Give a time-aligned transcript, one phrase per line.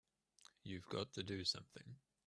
[0.63, 1.99] You've got to do something!